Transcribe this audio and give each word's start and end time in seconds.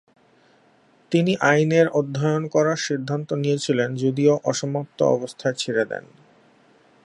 তিনি 1.11 1.33
আইনের 1.43 1.87
অধ্যয়ন 1.91 2.43
করার 2.47 2.79
সিদ্ধান্ত 2.87 3.29
নিয়েছিলেন 3.33 3.89
যদিও 3.95 4.33
অসমাপ্ত 4.43 4.99
অবস্থায় 5.15 5.55
ছেড়ে 5.57 5.83
দেন। 5.85 6.05